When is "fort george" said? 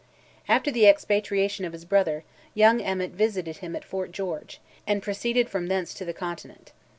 3.85-4.59